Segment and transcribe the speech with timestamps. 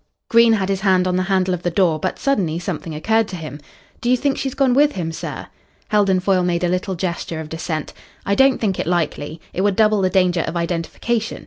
[0.29, 3.35] Green had his hand on the handle of the door, but suddenly something occurred to
[3.35, 3.59] him.
[4.01, 5.45] "Do you think she's gone with him, sir?"
[5.89, 7.93] Heldon Foyle made a little gesture of dissent.
[8.25, 9.39] "I don't think it likely.
[9.53, 11.39] It would double the danger of identification.